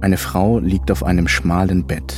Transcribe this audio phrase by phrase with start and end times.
[0.00, 2.14] Eine Frau liegt auf einem schmalen Bett.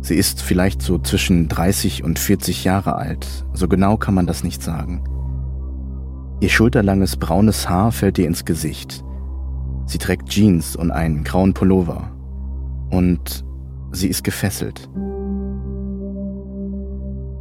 [0.00, 4.42] Sie ist vielleicht so zwischen 30 und 40 Jahre alt, so genau kann man das
[4.42, 5.04] nicht sagen.
[6.40, 9.04] Ihr schulterlanges braunes Haar fällt ihr ins Gesicht.
[9.86, 12.10] Sie trägt Jeans und einen grauen Pullover.
[12.90, 13.44] Und
[13.92, 14.88] sie ist gefesselt.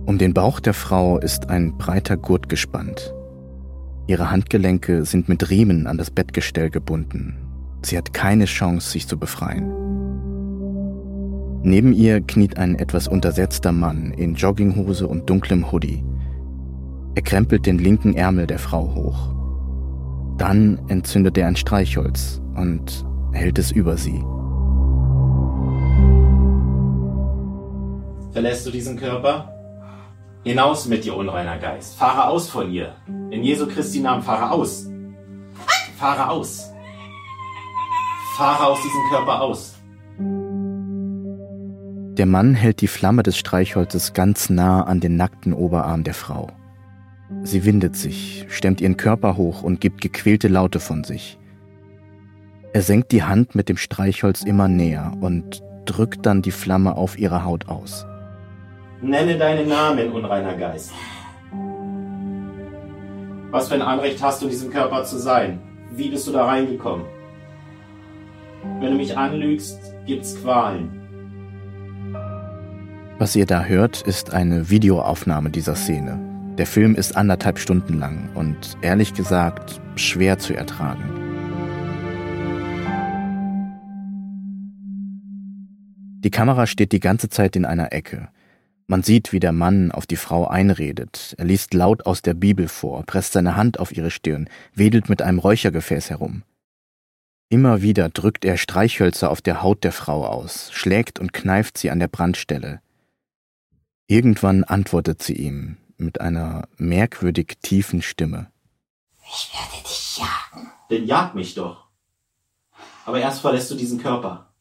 [0.05, 3.13] Um den Bauch der Frau ist ein breiter Gurt gespannt.
[4.05, 7.40] Ihre Handgelenke sind mit Riemen an das Bettgestell gebunden.
[7.81, 9.71] Sie hat keine Chance, sich zu befreien.
[11.63, 16.03] Neben ihr kniet ein etwas untersetzter Mann in Jogginghose und dunklem Hoodie.
[17.13, 19.29] Er krempelt den linken Ärmel der Frau hoch.
[20.37, 24.23] Dann entzündet er ein Streichholz und hält es über sie.
[28.31, 29.49] Verlässt du diesen Körper?
[30.43, 31.95] Hinaus mit dir, unreiner Geist.
[31.95, 32.95] Fahre aus von ihr.
[33.29, 34.87] In Jesu Christi Namen fahre aus.
[35.97, 36.70] Fahre aus.
[38.41, 39.75] Fahre aus diesem Körper aus.
[42.17, 46.47] Der Mann hält die Flamme des Streichholzes ganz nah an den nackten Oberarm der Frau.
[47.43, 51.37] Sie windet sich, stemmt ihren Körper hoch und gibt gequälte Laute von sich.
[52.73, 57.19] Er senkt die Hand mit dem Streichholz immer näher und drückt dann die Flamme auf
[57.19, 58.07] ihre Haut aus.
[59.03, 60.91] Nenne deinen Namen, unreiner Geist.
[63.51, 65.61] Was für ein Anrecht hast du, in diesem Körper zu sein?
[65.91, 67.05] Wie bist du da reingekommen?
[68.63, 70.89] Wenn du mich anlügst, gibt's Qualen.
[73.17, 76.19] Was ihr da hört, ist eine Videoaufnahme dieser Szene.
[76.57, 81.03] Der Film ist anderthalb Stunden lang und ehrlich gesagt schwer zu ertragen.
[86.23, 88.29] Die Kamera steht die ganze Zeit in einer Ecke.
[88.85, 91.33] Man sieht, wie der Mann auf die Frau einredet.
[91.37, 95.21] Er liest laut aus der Bibel vor, presst seine Hand auf ihre Stirn, wedelt mit
[95.21, 96.43] einem Räuchergefäß herum.
[97.51, 101.91] Immer wieder drückt er Streichhölzer auf der Haut der Frau aus, schlägt und kneift sie
[101.91, 102.79] an der Brandstelle.
[104.07, 108.49] Irgendwann antwortet sie ihm mit einer merkwürdig tiefen Stimme.
[109.35, 110.71] Ich werde dich jagen.
[110.89, 111.89] Denn jag mich doch.
[113.05, 114.53] Aber erst verlässt du diesen Körper.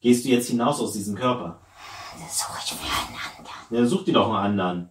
[0.00, 1.60] Gehst du jetzt hinaus aus diesem Körper?
[2.18, 3.56] Dann suche ich mir einen anderen.
[3.70, 4.90] Ja, dann such dir doch einen anderen.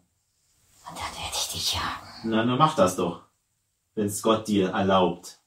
[0.88, 2.08] Und dann werde ich dich jagen.
[2.24, 3.24] Na, dann mach das doch.
[3.96, 5.41] Wenn es Gott dir erlaubt.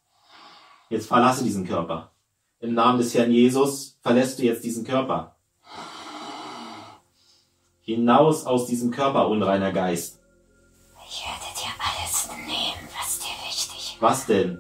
[0.91, 2.13] Jetzt verlasse diesen Körper.
[2.61, 5.37] Im Namen des Herrn Jesus verlässt du jetzt diesen Körper.
[7.81, 10.21] Hinaus aus diesem Körper, unreiner Geist.
[11.07, 14.59] Ich werde dir alles nehmen, was dir wichtig Was denn?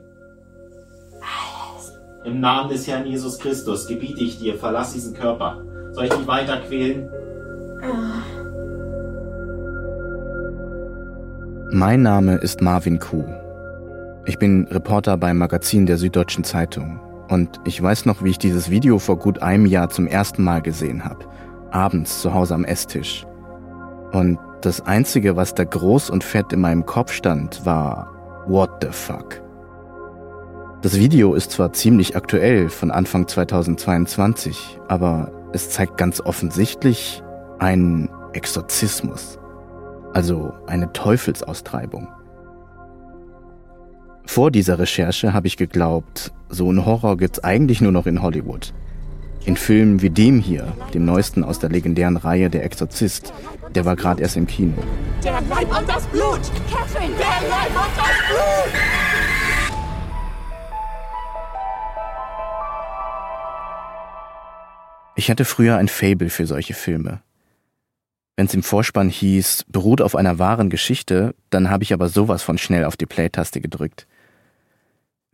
[1.20, 1.92] Alles.
[2.24, 5.64] Im Namen des Herrn Jesus Christus gebiete ich dir, verlass diesen Körper.
[5.92, 7.08] Soll ich dich weiter quälen?
[11.70, 13.43] Mein Name ist Marvin Kuh.
[14.26, 16.98] Ich bin Reporter beim Magazin der Süddeutschen Zeitung.
[17.28, 20.62] Und ich weiß noch, wie ich dieses Video vor gut einem Jahr zum ersten Mal
[20.62, 21.26] gesehen habe.
[21.70, 23.26] Abends zu Hause am Esstisch.
[24.12, 28.10] Und das Einzige, was da groß und fett in meinem Kopf stand, war
[28.46, 29.42] What the fuck?
[30.80, 37.22] Das Video ist zwar ziemlich aktuell von Anfang 2022, aber es zeigt ganz offensichtlich
[37.58, 39.38] einen Exorzismus,
[40.14, 42.08] also eine Teufelsaustreibung.
[44.34, 48.74] Vor dieser Recherche habe ich geglaubt, so ein Horror gibt's eigentlich nur noch in Hollywood.
[49.44, 53.32] In Filmen wie dem hier, dem neuesten aus der legendären Reihe Der Exorzist,
[53.76, 54.74] der war gerade erst im Kino.
[55.22, 56.40] Der Leib und das Blut!
[56.68, 57.14] Catherine!
[57.16, 58.74] Der Leib und das Blut!
[65.14, 67.20] Ich hatte früher ein Fable für solche Filme.
[68.36, 72.58] Wenn's im Vorspann hieß, beruht auf einer wahren Geschichte, dann habe ich aber sowas von
[72.58, 74.08] schnell auf die Play-Taste gedrückt.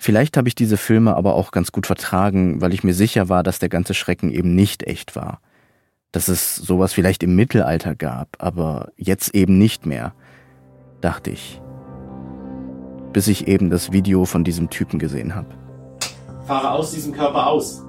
[0.02, 3.42] Vielleicht habe ich diese Filme aber auch ganz gut vertragen, weil ich mir sicher war,
[3.42, 5.42] dass der ganze Schrecken eben nicht echt war.
[6.10, 10.14] Dass es sowas vielleicht im Mittelalter gab, aber jetzt eben nicht mehr,
[11.02, 11.60] dachte ich.
[13.12, 15.48] Bis ich eben das Video von diesem Typen gesehen habe.
[16.46, 17.84] Fahre aus diesem Körper aus.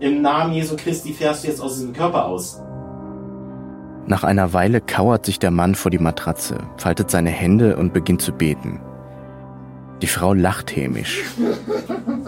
[0.00, 2.58] Im Namen Jesu Christi fährst du jetzt aus diesem Körper aus.
[4.06, 8.22] Nach einer Weile kauert sich der Mann vor die Matratze, faltet seine Hände und beginnt
[8.22, 8.80] zu beten.
[10.02, 11.24] Die Frau lacht hämisch.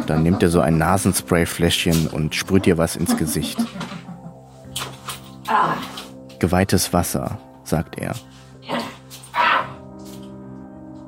[0.07, 3.59] Dann nimmt er so ein Nasenspray-Fläschchen und sprüht ihr was ins Gesicht.
[6.39, 8.15] Geweihtes Wasser, sagt er.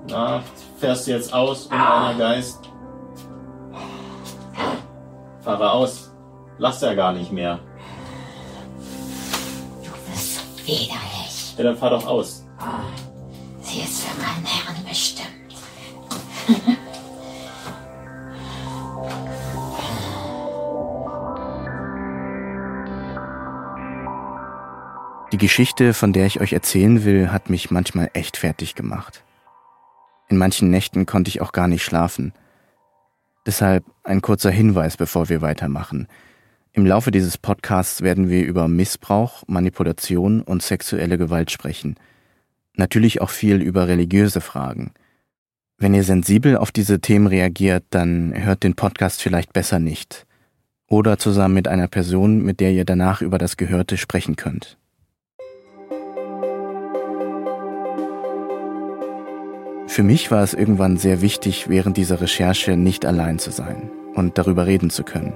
[0.09, 0.43] Na,
[0.79, 2.59] fährst du jetzt aus, unreiner Geist?
[5.43, 6.11] Fahre aus.
[6.59, 7.61] Lass ja gar nicht mehr.
[9.85, 11.55] Du bist so widerlich.
[11.57, 12.45] Ja, dann fahr doch aus.
[25.39, 29.23] Die Geschichte, von der ich euch erzählen will, hat mich manchmal echt fertig gemacht.
[30.29, 32.33] In manchen Nächten konnte ich auch gar nicht schlafen.
[33.47, 36.09] Deshalb ein kurzer Hinweis, bevor wir weitermachen.
[36.73, 41.95] Im Laufe dieses Podcasts werden wir über Missbrauch, Manipulation und sexuelle Gewalt sprechen.
[42.75, 44.91] Natürlich auch viel über religiöse Fragen.
[45.77, 50.27] Wenn ihr sensibel auf diese Themen reagiert, dann hört den Podcast vielleicht besser nicht.
[50.89, 54.79] Oder zusammen mit einer Person, mit der ihr danach über das Gehörte sprechen könnt.
[59.89, 64.37] Für mich war es irgendwann sehr wichtig, während dieser Recherche nicht allein zu sein und
[64.37, 65.33] darüber reden zu können.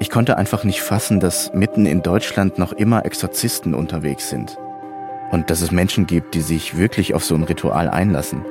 [0.00, 4.56] Ich konnte einfach nicht fassen, dass mitten in Deutschland noch immer Exorzisten unterwegs sind
[5.30, 8.44] und dass es Menschen gibt, die sich wirklich auf so ein Ritual einlassen.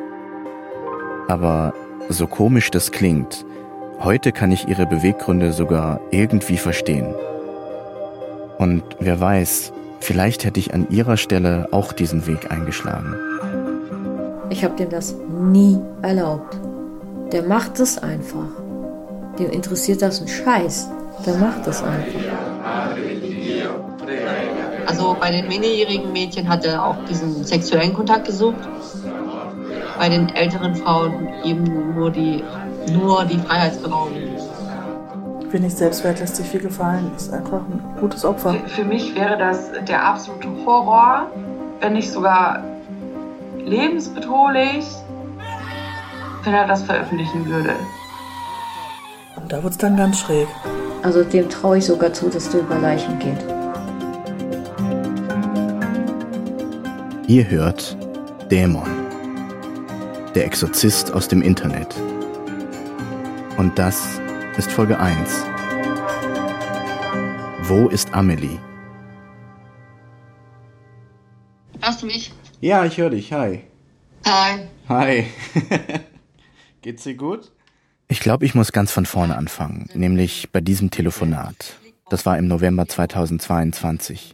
[1.28, 1.74] Aber
[2.08, 3.46] so komisch das klingt,
[4.00, 7.16] heute kann ich ihre Beweggründe sogar irgendwie verstehen.
[8.60, 13.16] Und wer weiß, vielleicht hätte ich an ihrer Stelle auch diesen Weg eingeschlagen.
[14.50, 16.58] Ich habe dem das nie erlaubt.
[17.32, 18.48] Der macht es einfach.
[19.38, 20.90] Dem interessiert das ein Scheiß.
[21.26, 22.22] Der macht das einfach.
[24.86, 28.56] Also bei den minderjährigen Mädchen hat er auch diesen sexuellen Kontakt gesucht.
[29.98, 32.44] Bei den älteren Frauen eben nur die,
[32.92, 34.14] nur die Freiheitsberaubung.
[35.42, 38.54] Ich bin nicht selbstwert, lässt sich viel gefallen, ist einfach ein gutes Opfer.
[38.54, 41.28] Für, für mich wäre das der absolute Horror,
[41.80, 42.64] wenn nicht sogar
[43.68, 44.86] lebensbedrohlich,
[46.44, 47.76] wenn er das veröffentlichen würde.
[49.36, 50.48] Und da wird es dann ganz schräg.
[51.04, 53.38] Also dem traue ich sogar zu, dass der über Leichen geht.
[57.28, 57.98] Ihr hört
[58.50, 58.90] Dämon,
[60.34, 61.94] der Exorzist aus dem Internet.
[63.58, 64.22] Und das
[64.58, 65.44] ist Folge 1.
[67.64, 68.60] Wo ist Amelie?
[71.82, 72.32] Hörst du mich?
[72.60, 73.32] Ja, ich höre dich.
[73.34, 73.62] Hi.
[74.26, 74.68] Hi.
[74.90, 75.28] Hi.
[76.82, 77.52] Geht's dir gut?
[78.08, 81.78] Ich glaube, ich muss ganz von vorne anfangen, nämlich bei diesem Telefonat.
[82.10, 84.34] Das war im November 2022.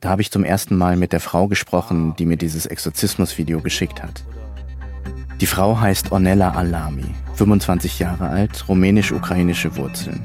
[0.00, 4.00] Da habe ich zum ersten Mal mit der Frau gesprochen, die mir dieses Exorzismusvideo geschickt
[4.00, 4.22] hat.
[5.40, 10.24] Die Frau heißt Ornella Alami, 25 Jahre alt, rumänisch-ukrainische Wurzeln.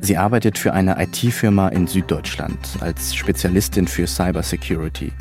[0.00, 5.12] Sie arbeitet für eine IT-Firma in Süddeutschland als Spezialistin für Cybersecurity.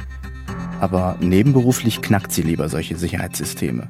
[0.80, 3.88] Aber nebenberuflich knackt sie lieber solche Sicherheitssysteme.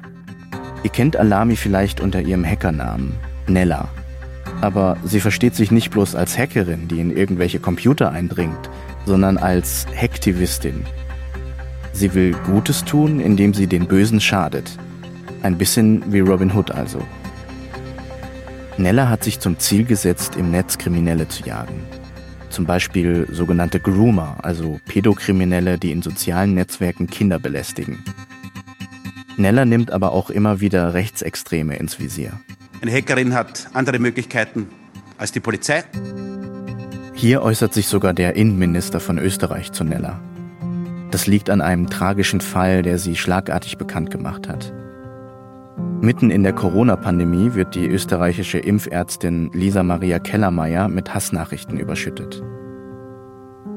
[0.82, 3.14] Ihr kennt Alami vielleicht unter ihrem Hackernamen,
[3.46, 3.88] Nella.
[4.60, 8.70] Aber sie versteht sich nicht bloß als Hackerin, die in irgendwelche Computer eindringt,
[9.04, 10.84] sondern als Hacktivistin.
[11.92, 14.70] Sie will Gutes tun, indem sie den Bösen schadet.
[15.42, 17.00] Ein bisschen wie Robin Hood also.
[18.76, 21.82] Nella hat sich zum Ziel gesetzt, im Netz Kriminelle zu jagen.
[22.50, 28.02] Zum Beispiel sogenannte Groomer, also Pädokriminelle, die in sozialen Netzwerken Kinder belästigen.
[29.36, 32.40] Nella nimmt aber auch immer wieder Rechtsextreme ins Visier.
[32.80, 34.68] Eine Hackerin hat andere Möglichkeiten
[35.16, 35.84] als die Polizei.
[37.14, 40.20] Hier äußert sich sogar der Innenminister von Österreich zu Nella.
[41.10, 44.72] Das liegt an einem tragischen Fall, der sie schlagartig bekannt gemacht hat.
[46.00, 52.40] Mitten in der Corona-Pandemie wird die österreichische Impfärztin Lisa Maria Kellermeier mit Hassnachrichten überschüttet.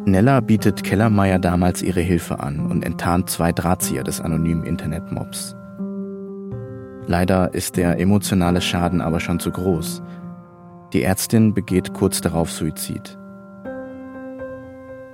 [0.05, 5.55] Nella bietet Kellermeier damals ihre Hilfe an und enttarnt zwei Drahtzieher des anonymen Internetmobs.
[7.07, 10.03] Leider ist der emotionale Schaden aber schon zu groß.
[10.93, 13.17] Die Ärztin begeht kurz darauf Suizid.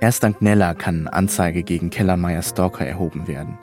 [0.00, 3.58] Erst dank Nella kann Anzeige gegen Kellermeyers Stalker erhoben werden.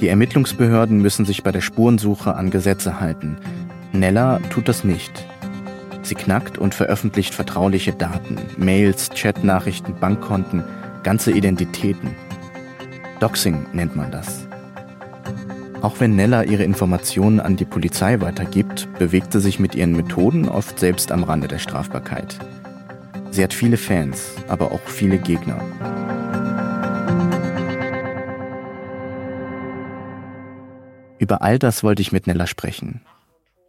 [0.00, 3.38] Die Ermittlungsbehörden müssen sich bei der Spurensuche an Gesetze halten.
[3.92, 5.26] Nella tut das nicht.
[6.02, 10.62] Sie knackt und veröffentlicht vertrauliche Daten, Mails, Chatnachrichten, Bankkonten,
[11.02, 12.14] ganze Identitäten.
[13.20, 14.46] Doxing nennt man das.
[15.80, 20.48] Auch wenn Nella ihre Informationen an die Polizei weitergibt, bewegt sie sich mit ihren Methoden
[20.48, 22.38] oft selbst am Rande der Strafbarkeit.
[23.30, 25.60] Sie hat viele Fans, aber auch viele Gegner.
[31.24, 33.00] Über all das wollte ich mit Nella sprechen.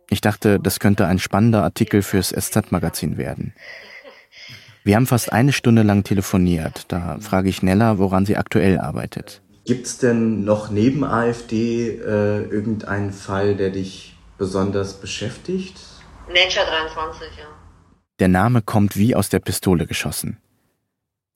[0.10, 3.54] Ich dachte, das könnte ein spannender Artikel fürs SZ-Magazin werden.
[4.84, 6.84] Wir haben fast eine Stunde lang telefoniert.
[6.90, 9.42] Da frage ich Nella, woran sie aktuell arbeitet.
[9.64, 15.80] Gibt es denn noch neben AfD äh, irgendeinen Fall, der dich besonders beschäftigt?
[16.28, 17.46] Nature 23, ja.
[18.20, 20.40] Der Name kommt wie aus der Pistole geschossen.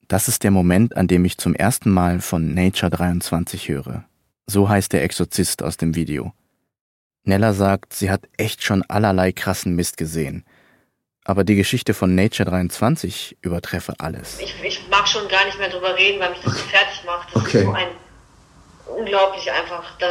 [0.06, 4.04] Das ist der Moment, an dem ich zum ersten Mal von Nature 23 höre.
[4.50, 6.32] So heißt der Exorzist aus dem Video.
[7.22, 10.44] Nella sagt, sie hat echt schon allerlei krassen Mist gesehen.
[11.22, 14.40] aber die Geschichte von Nature 23 übertreffe alles.
[14.40, 17.28] Ich, ich mag schon gar nicht mehr drüber reden, weil mich das so fertig macht.
[17.32, 17.58] Das Okay.
[17.58, 17.88] ist so ein
[18.98, 20.06] unglaublich einfach da,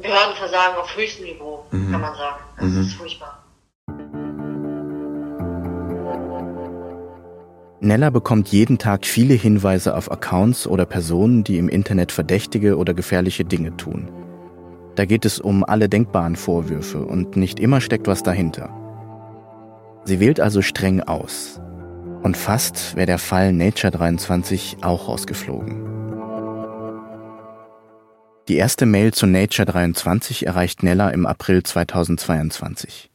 [0.00, 1.90] Behördenversagen auf höchstem Niveau, Mhm.
[1.92, 2.42] kann man sagen.
[2.56, 2.80] Das Mhm.
[2.80, 3.43] ist furchtbar.
[7.84, 12.94] Nella bekommt jeden Tag viele Hinweise auf Accounts oder Personen, die im Internet verdächtige oder
[12.94, 14.08] gefährliche Dinge tun.
[14.94, 18.70] Da geht es um alle denkbaren Vorwürfe und nicht immer steckt was dahinter.
[20.04, 21.60] Sie wählt also streng aus.
[22.22, 25.84] Und fast wäre der Fall Nature 23 auch rausgeflogen.
[28.48, 33.10] Die erste Mail zu Nature 23 erreicht Nella im April 2022.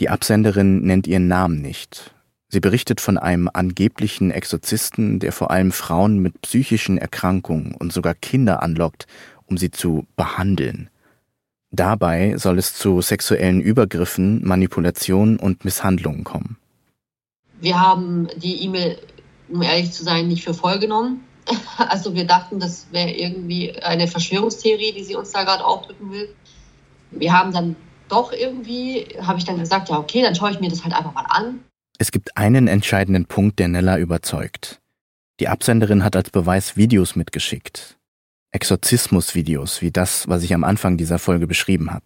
[0.00, 2.17] Die Absenderin nennt ihren Namen nicht.
[2.50, 8.14] Sie berichtet von einem angeblichen Exorzisten, der vor allem Frauen mit psychischen Erkrankungen und sogar
[8.14, 9.06] Kinder anlockt,
[9.46, 10.88] um sie zu behandeln.
[11.70, 16.56] Dabei soll es zu sexuellen Übergriffen, Manipulationen und Misshandlungen kommen.
[17.60, 18.98] Wir haben die E-Mail,
[19.50, 21.24] um ehrlich zu sein, nicht für voll genommen.
[21.78, 26.28] Also wir dachten, das wäre irgendwie eine Verschwörungstheorie, die sie uns da gerade aufdrücken will.
[27.10, 27.76] Wir haben dann
[28.08, 31.14] doch irgendwie, habe ich dann gesagt, ja okay, dann schaue ich mir das halt einfach
[31.14, 31.60] mal an.
[32.00, 34.80] Es gibt einen entscheidenden Punkt, der Nella überzeugt.
[35.40, 37.98] Die Absenderin hat als Beweis Videos mitgeschickt.
[38.52, 42.04] Exorzismus-Videos, wie das, was ich am Anfang dieser Folge beschrieben habe.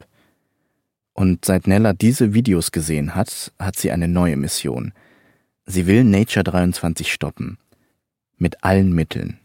[1.13, 4.95] Und seit Nella diese Videos gesehen hat, hat sie eine neue Mission.
[5.67, 7.59] Sie will Nature 23 stoppen.
[8.39, 9.39] Mit allen Mitteln.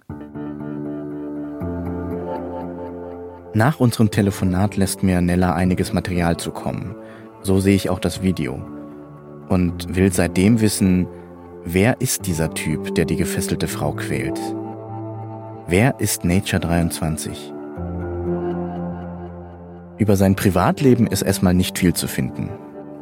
[3.54, 6.96] Nach unserem Telefonat lässt mir Nella einiges Material zukommen.
[7.42, 8.77] So sehe ich auch das Video.
[9.50, 11.08] Und will seitdem wissen,
[11.64, 14.40] wer ist dieser Typ, der die gefesselte Frau quält?
[15.68, 17.54] Wer ist Nature 23?
[19.98, 22.50] Über sein Privatleben ist erstmal nicht viel zu finden.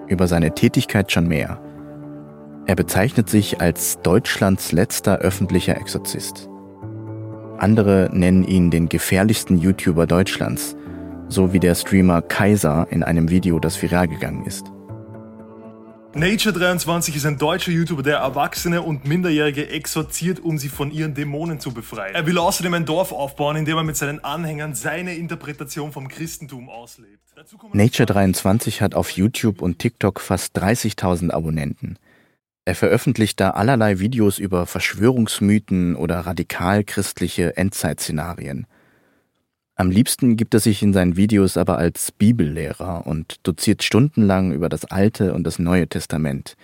[0.08, 1.60] Über seine Tätigkeit schon mehr.
[2.68, 6.50] Er bezeichnet sich als Deutschlands letzter öffentlicher Exorzist.
[7.58, 10.76] Andere nennen ihn den gefährlichsten YouTuber Deutschlands,
[11.28, 14.75] so wie der Streamer Kaiser in einem Video, das viral gegangen ist.
[16.16, 21.60] Nature23 ist ein deutscher YouTuber, der Erwachsene und Minderjährige exorziert, um sie von ihren Dämonen
[21.60, 22.16] zu befreien.
[22.16, 26.08] Er will außerdem ein Dorf aufbauen, in dem er mit seinen Anhängern seine Interpretation vom
[26.08, 27.20] Christentum auslebt.
[27.36, 32.00] Dazu kommen Nature 23 hat auf YouTube und TikTok fast 30.000 Abonnenten.
[32.64, 38.68] Er veröffentlicht da allerlei Videos über Verschwörungsmythen oder radikal-christliche Endzeitszenarien.
[39.78, 44.70] Am liebsten gibt er sich in seinen Videos aber als Bibellehrer und doziert stundenlang über
[44.70, 46.56] das Alte und das Neue Testament.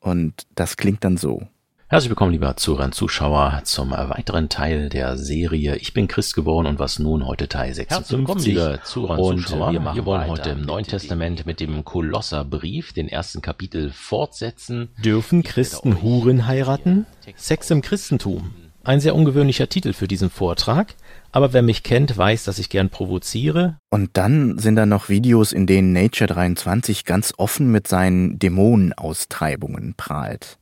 [0.00, 1.46] Und das klingt dann so.
[1.88, 6.66] Herzlich willkommen, lieber Zuhörer und Zuschauer, zum weiteren Teil der Serie Ich bin Christ geworden
[6.66, 7.90] und was nun heute Teil 56.
[7.90, 9.72] Herzlich willkommen, liebe Zuhörer und und Zuschauer.
[9.72, 14.90] wir, Wir wir wollen heute im Neuen Testament mit dem Kolosserbrief, den ersten Kapitel, fortsetzen.
[15.02, 17.06] Dürfen Christen Huren heiraten?
[17.34, 18.50] Sex im Christentum.
[18.84, 20.96] Ein sehr ungewöhnlicher Titel für diesen Vortrag,
[21.32, 23.78] aber wer mich kennt, weiß, dass ich gern provoziere.
[23.90, 29.94] Und dann sind da noch Videos, in denen Nature 23 ganz offen mit seinen Dämonenaustreibungen
[29.96, 30.58] prahlt.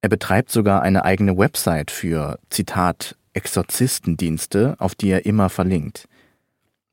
[0.00, 6.06] Er betreibt sogar eine eigene Website für, Zitat, Exorzistendienste, auf die er immer verlinkt.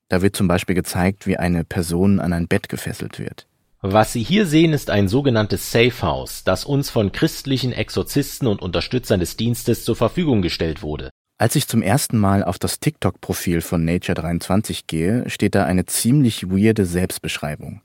[0.09, 3.45] Da wird zum Beispiel gezeigt, wie eine Person an ein Bett gefesselt wird.
[3.81, 8.61] Was Sie hier sehen, ist ein sogenanntes Safe House, das uns von christlichen Exorzisten und
[8.61, 11.09] Unterstützern des Dienstes zur Verfügung gestellt wurde.
[11.41, 16.49] Als ich zum ersten Mal auf das TikTok-Profil von Nature23 gehe, steht da eine ziemlich
[16.49, 17.81] weirde Selbstbeschreibung.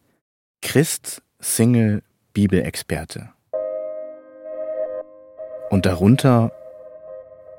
[0.60, 3.28] Christ, Single, Bibelexperte.
[5.70, 6.50] Und darunter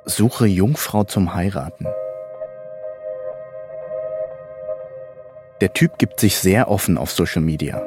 [0.03, 1.87] Suche Jungfrau zum Heiraten.
[5.61, 7.81] Der Typ gibt sich sehr offen auf Social Media.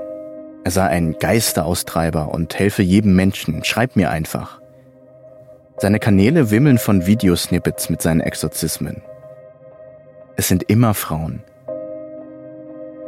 [0.64, 4.62] Er sei ein Geisteraustreiber und helfe jedem Menschen, schreib mir einfach.
[5.80, 9.00] Seine Kanäle wimmeln von Videosnippets mit seinen Exorzismen.
[10.34, 11.44] Es sind immer Frauen.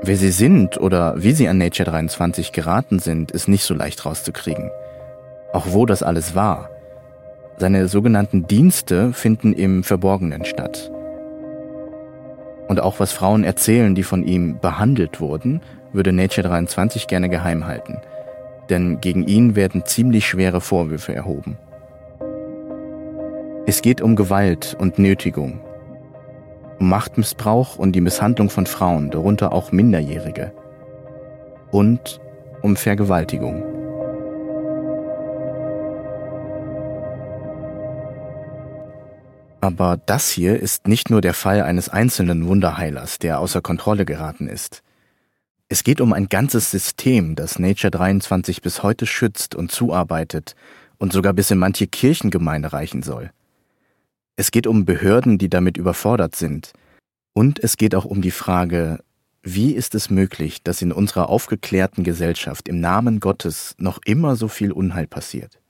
[0.03, 4.07] Wer sie sind oder wie sie an Nature 23 geraten sind, ist nicht so leicht
[4.07, 4.71] rauszukriegen.
[5.53, 6.71] Auch wo das alles war.
[7.57, 10.93] Seine sogenannten Dienste finden im Verborgenen statt.
[12.69, 15.61] Und auch was Frauen erzählen, die von ihm behandelt wurden,
[15.93, 17.99] würde Nature 23 gerne geheim halten.
[18.69, 21.59] Denn gegen ihn werden ziemlich schwere Vorwürfe erhoben.
[23.71, 25.61] Es geht um Gewalt und Nötigung,
[26.81, 30.53] um Machtmissbrauch und die Misshandlung von Frauen, darunter auch Minderjährige,
[31.71, 32.21] und
[32.62, 33.62] um Vergewaltigung.
[39.61, 44.49] Aber das hier ist nicht nur der Fall eines einzelnen Wunderheilers, der außer Kontrolle geraten
[44.49, 44.83] ist.
[45.69, 50.57] Es geht um ein ganzes System, das Nature 23 bis heute schützt und zuarbeitet
[50.99, 53.31] und sogar bis in manche Kirchengemeinde reichen soll.
[54.40, 56.73] Es geht um Behörden, die damit überfordert sind.
[57.35, 59.00] Und es geht auch um die Frage,
[59.42, 64.49] wie ist es möglich, dass in unserer aufgeklärten Gesellschaft im Namen Gottes noch immer so
[64.49, 65.61] viel Unheil passiert?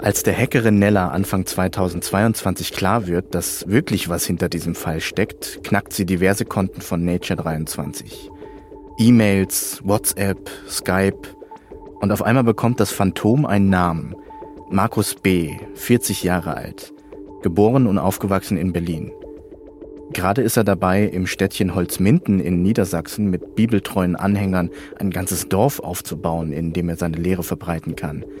[0.00, 5.60] Als der Hackerin Nella Anfang 2022 klar wird, dass wirklich was hinter diesem Fall steckt,
[5.62, 8.28] knackt sie diverse Konten von Nature 23.
[8.98, 11.28] E-Mails, WhatsApp, Skype
[12.04, 14.14] und auf einmal bekommt das Phantom einen Namen.
[14.70, 16.94] Markus B., 40 Jahre alt,
[17.42, 19.10] geboren und aufgewachsen in Berlin.
[20.12, 24.70] Gerade ist er dabei, im Städtchen Holzminden in Niedersachsen mit bibeltreuen Anhängern
[25.00, 28.24] ein ganzes Dorf aufzubauen, in dem er seine Lehre verbreiten kann–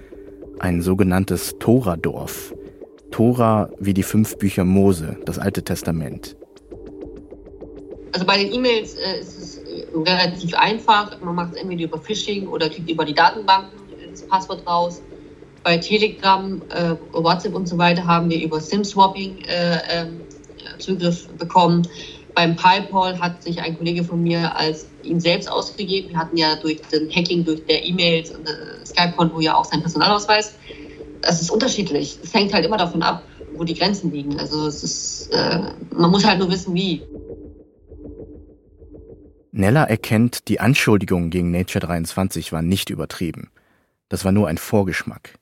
[0.58, 2.54] ein sogenanntes Tora-Dorf.
[3.10, 6.36] Tora wie die fünf Bücher Mose, das Alte Testament.
[8.12, 9.63] Also bei den E-Mails äh, ist es
[9.94, 11.20] relativ einfach.
[11.20, 15.02] Man macht es entweder über Phishing oder kriegt über die Datenbanken das Passwort raus.
[15.62, 20.20] Bei Telegram, äh, WhatsApp und so weiter haben wir über SIM-Swapping äh, ähm,
[20.78, 21.86] Zugriff bekommen.
[22.34, 26.10] Beim PayPal hat sich ein Kollege von mir als ihn selbst ausgegeben.
[26.10, 29.82] Wir hatten ja durch den Hacking, durch der E-Mails und äh, Skype-Konto ja auch seinen
[29.82, 30.54] Personalausweis.
[31.22, 32.18] Es ist unterschiedlich.
[32.22, 33.22] Es hängt halt immer davon ab,
[33.54, 34.38] wo die Grenzen liegen.
[34.38, 35.60] Also es ist, äh,
[35.94, 37.02] man muss halt nur wissen, wie.
[39.56, 43.52] Nella erkennt, die Anschuldigungen gegen Nature 23 waren nicht übertrieben.
[44.08, 45.38] Das war nur ein Vorgeschmack.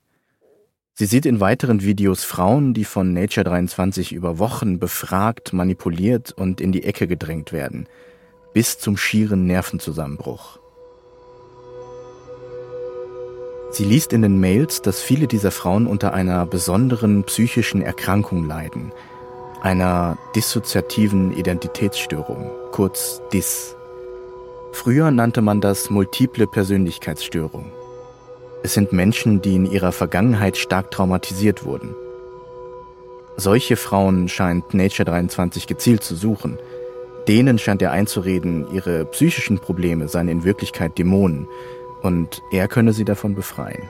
[0.93, 6.61] Sie sieht in weiteren Videos Frauen, die von Nature 23 über Wochen befragt, manipuliert und
[6.61, 7.87] in die Ecke gedrängt werden,
[8.53, 10.59] bis zum schieren Nervenzusammenbruch.
[13.71, 18.93] Sie liest in den Mails, dass viele dieser Frauen unter einer besonderen psychischen Erkrankung leiden,
[19.63, 23.75] einer dissoziativen Identitätsstörung, kurz DIS.
[24.73, 27.71] Früher nannte man das multiple Persönlichkeitsstörung.
[28.65, 31.95] Es sind Menschen, die in ihrer Vergangenheit stark traumatisiert wurden.
[33.37, 36.59] Solche Frauen scheint Nature 23 gezielt zu suchen.
[37.29, 41.47] Denen scheint er einzureden, ihre psychischen Probleme seien in Wirklichkeit Dämonen
[42.03, 43.83] und er könne sie davon befreien.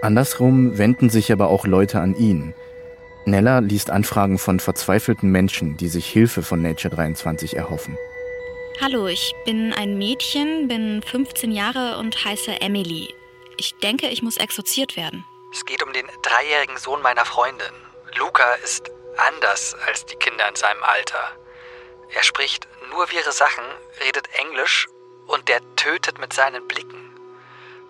[0.00, 2.54] Andersrum wenden sich aber auch Leute an ihn.
[3.26, 7.98] Nella liest Anfragen von verzweifelten Menschen, die sich Hilfe von Nature 23 erhoffen.
[8.82, 13.14] Hallo, ich bin ein Mädchen, bin 15 Jahre und heiße Emily.
[13.58, 15.22] Ich denke, ich muss exorziert werden.
[15.52, 17.74] Es geht um den dreijährigen Sohn meiner Freundin.
[18.16, 21.36] Luca ist anders als die Kinder in seinem Alter.
[22.08, 23.64] Er spricht nur wirre Sachen,
[24.02, 24.88] redet Englisch
[25.26, 27.14] und der tötet mit seinen Blicken.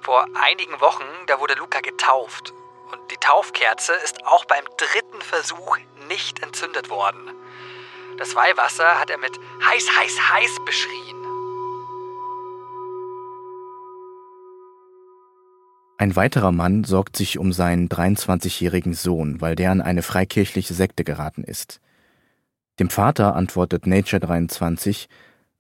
[0.01, 2.53] Vor einigen Wochen, da wurde Luca getauft.
[2.91, 5.77] Und die Taufkerze ist auch beim dritten Versuch
[6.09, 7.31] nicht entzündet worden.
[8.21, 11.17] Das Weihwasser hat er mit heiß, heiß, heiß beschrien.
[15.97, 21.03] Ein weiterer Mann sorgt sich um seinen 23-jährigen Sohn, weil der an eine freikirchliche Sekte
[21.03, 21.81] geraten ist.
[22.79, 25.09] Dem Vater antwortet Nature 23,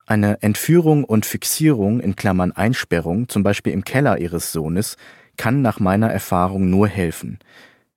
[0.05, 4.99] eine Entführung und Fixierung in Klammern Einsperrung, zum Beispiel im Keller ihres Sohnes,
[5.39, 7.39] kann nach meiner Erfahrung nur helfen.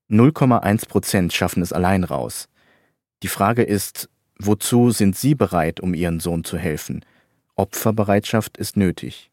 [0.09, 2.47] 0,1 Prozent schaffen es allein raus.
[3.23, 7.05] Die Frage ist, wozu sind Sie bereit, um Ihren Sohn zu helfen?
[7.55, 9.31] Opferbereitschaft ist nötig.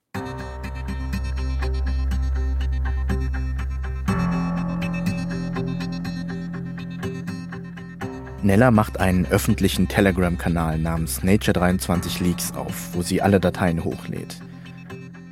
[8.43, 14.41] Nella macht einen öffentlichen Telegram-Kanal namens Nature23 Leaks auf, wo sie alle Dateien hochlädt.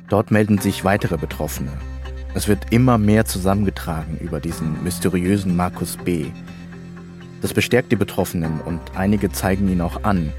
[0.09, 1.71] Dort melden sich weitere Betroffene.
[2.35, 6.27] Es wird immer mehr zusammengetragen über diesen mysteriösen Markus B.
[7.41, 10.33] Das bestärkt die Betroffenen und einige zeigen ihn auch an.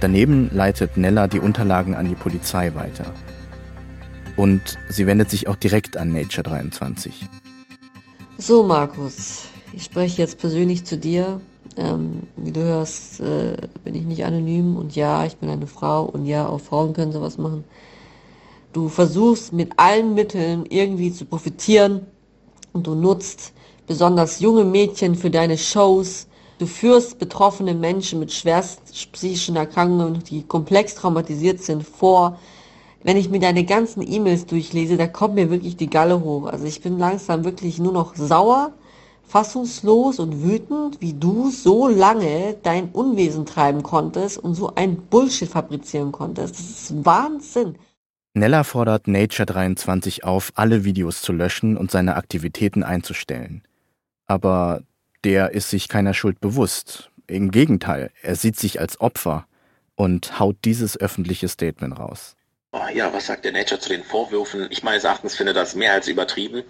[0.00, 3.12] Daneben leitet Nella die Unterlagen an die Polizei weiter.
[4.36, 7.26] Und sie wendet sich auch direkt an Nature 23.
[8.38, 11.40] So, Markus, ich spreche jetzt persönlich zu dir
[11.76, 16.04] ähm, wie du hörst, äh, bin ich nicht anonym und ja, ich bin eine Frau
[16.04, 17.64] und ja, auch Frauen können sowas machen.
[18.72, 22.06] Du versuchst mit allen Mitteln irgendwie zu profitieren
[22.72, 23.52] und du nutzt
[23.86, 26.26] besonders junge Mädchen für deine Shows.
[26.58, 28.80] Du führst betroffene Menschen mit schwerst
[29.12, 32.38] psychischen Erkrankungen, die komplex traumatisiert sind, vor.
[33.02, 36.46] Wenn ich mir deine ganzen E-Mails durchlese, da kommt mir wirklich die Galle hoch.
[36.46, 38.72] Also ich bin langsam wirklich nur noch sauer
[39.32, 45.48] fassungslos und wütend, wie du so lange dein Unwesen treiben konntest und so ein Bullshit
[45.48, 46.54] fabrizieren konntest.
[46.54, 47.76] Das ist Wahnsinn.
[48.34, 53.62] Nella fordert Nature 23 auf, alle Videos zu löschen und seine Aktivitäten einzustellen.
[54.26, 54.82] Aber
[55.24, 57.10] der ist sich keiner Schuld bewusst.
[57.26, 59.46] Im Gegenteil, er sieht sich als Opfer
[59.94, 62.36] und haut dieses öffentliche Statement raus.
[62.72, 64.66] Oh, ja, was sagt der Nature zu den Vorwürfen?
[64.70, 66.64] Ich meines Erachtens finde das mehr als übertrieben.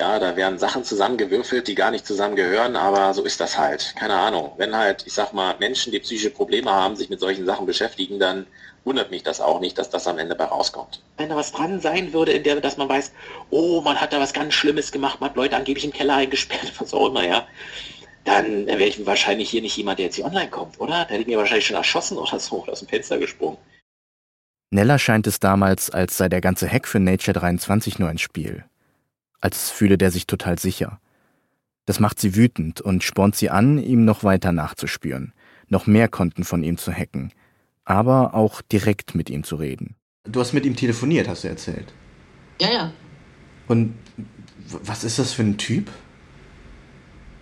[0.00, 3.94] Ja, da werden Sachen zusammengewürfelt, die gar nicht zusammengehören, aber so ist das halt.
[3.98, 4.52] Keine Ahnung.
[4.56, 8.18] Wenn halt, ich sag mal, Menschen, die psychische Probleme haben, sich mit solchen Sachen beschäftigen,
[8.18, 8.46] dann
[8.84, 11.02] wundert mich das auch nicht, dass das am Ende bei rauskommt.
[11.18, 13.12] Wenn da was dran sein würde, in der, dass man weiß,
[13.50, 16.72] oh, man hat da was ganz Schlimmes gemacht, man hat Leute angeblich im Keller eingesperrt,
[16.80, 17.46] was auch immer, ja,
[18.24, 21.04] dann wäre ich wahrscheinlich hier nicht jemand, der jetzt hier online kommt, oder?
[21.04, 23.58] Da hätte ich mir wahrscheinlich schon erschossen oder so, oder aus dem Fenster gesprungen.
[24.70, 28.64] Nella scheint es damals, als sei der ganze Hack für Nature 23 nur ein Spiel
[29.40, 31.00] als fühle der sich total sicher.
[31.86, 35.32] Das macht sie wütend und spornt sie an, ihm noch weiter nachzuspüren,
[35.68, 37.32] noch mehr Konten von ihm zu hacken,
[37.84, 39.96] aber auch direkt mit ihm zu reden.
[40.24, 41.92] Du hast mit ihm telefoniert, hast du erzählt.
[42.60, 42.92] Ja, ja.
[43.66, 43.94] Und
[44.84, 45.90] was ist das für ein Typ?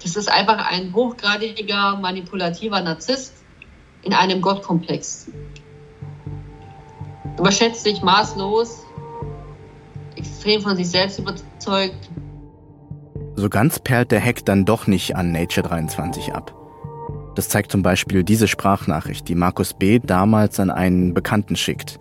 [0.02, 3.34] Das ist einfach ein hochgradiger manipulativer Narzisst
[4.02, 5.26] in einem Gottkomplex.
[7.36, 8.84] Überschätzt sich maßlos,
[10.16, 11.18] extrem von sich selbst
[11.58, 12.10] überzeugt.
[13.36, 16.54] So ganz perlt der Hack dann doch nicht an Nature 23 ab.
[17.34, 20.00] Das zeigt zum Beispiel diese Sprachnachricht, die Markus B.
[20.00, 21.98] damals an einen Bekannten schickt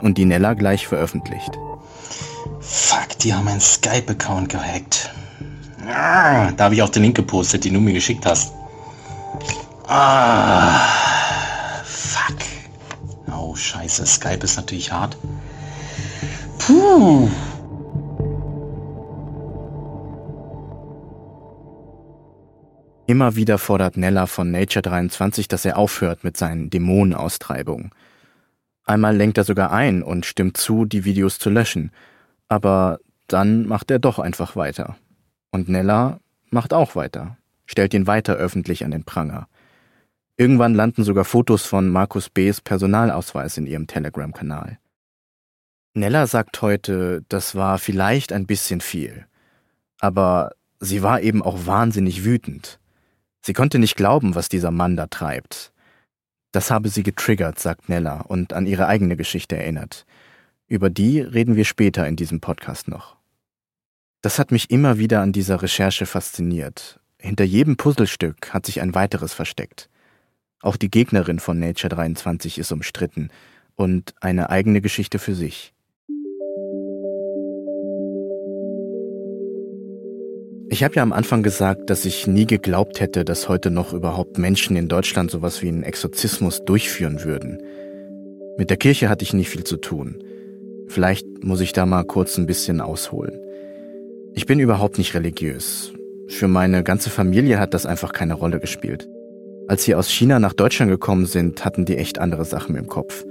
[0.00, 1.58] und die Nella gleich veröffentlicht.
[2.60, 5.10] Fuck, die haben meinen Skype-Account gehackt.
[5.86, 8.52] Ah, da habe ich auch den Link gepostet, den du mir geschickt hast.
[9.86, 10.80] Ah,
[11.84, 12.36] fuck.
[13.30, 15.16] Oh, scheiße, Skype ist natürlich hart.
[16.58, 17.28] Puh.
[23.08, 27.90] Immer wieder fordert Nella von Nature 23, dass er aufhört mit seinen Dämonenaustreibungen.
[28.84, 31.90] Einmal lenkt er sogar ein und stimmt zu, die Videos zu löschen.
[32.48, 34.98] Aber dann macht er doch einfach weiter.
[35.50, 39.48] Und Nella macht auch weiter, stellt ihn weiter öffentlich an den Pranger.
[40.36, 44.78] Irgendwann landen sogar Fotos von Markus B.'s Personalausweis in ihrem Telegram-Kanal.
[45.94, 49.24] Nella sagt heute, das war vielleicht ein bisschen viel.
[49.98, 52.78] Aber sie war eben auch wahnsinnig wütend.
[53.48, 55.72] Sie konnte nicht glauben, was dieser Mann da treibt.
[56.52, 60.04] Das habe sie getriggert, sagt Nella und an ihre eigene Geschichte erinnert.
[60.66, 63.16] Über die reden wir später in diesem Podcast noch.
[64.20, 67.00] Das hat mich immer wieder an dieser Recherche fasziniert.
[67.16, 69.88] Hinter jedem Puzzlestück hat sich ein weiteres versteckt.
[70.60, 73.30] Auch die Gegnerin von Nature 23 ist umstritten
[73.76, 75.72] und eine eigene Geschichte für sich.
[80.70, 84.36] Ich habe ja am Anfang gesagt, dass ich nie geglaubt hätte, dass heute noch überhaupt
[84.36, 87.62] Menschen in Deutschland sowas wie einen Exorzismus durchführen würden.
[88.58, 90.22] Mit der Kirche hatte ich nicht viel zu tun.
[90.86, 93.40] Vielleicht muss ich da mal kurz ein bisschen ausholen.
[94.34, 95.92] Ich bin überhaupt nicht religiös.
[96.28, 99.08] Für meine ganze Familie hat das einfach keine Rolle gespielt.
[99.68, 103.24] Als sie aus China nach Deutschland gekommen sind, hatten die echt andere Sachen im Kopf.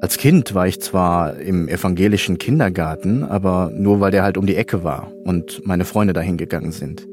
[0.00, 4.54] Als Kind war ich zwar im evangelischen Kindergarten, aber nur weil der halt um die
[4.54, 7.08] Ecke war und meine Freunde dahin gegangen sind.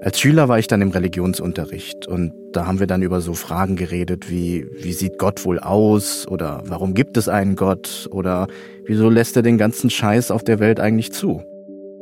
[0.00, 3.76] Als Schüler war ich dann im Religionsunterricht und da haben wir dann über so Fragen
[3.76, 8.48] geredet wie, wie sieht Gott wohl aus oder warum gibt es einen Gott oder
[8.86, 11.42] wieso lässt er den ganzen Scheiß auf der Welt eigentlich zu?